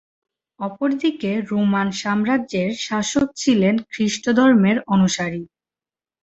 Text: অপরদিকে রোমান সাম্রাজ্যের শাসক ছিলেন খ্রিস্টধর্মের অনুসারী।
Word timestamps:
অপরদিকে 0.59 1.31
রোমান 1.49 1.87
সাম্রাজ্যের 2.01 2.69
শাসক 2.79 3.27
ছিলেন 3.35 3.75
খ্রিস্টধর্মের 3.89 4.77
অনুসারী। 4.87 5.41